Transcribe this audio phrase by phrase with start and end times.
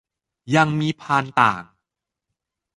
[0.55, 1.63] ยังมีพานต่าง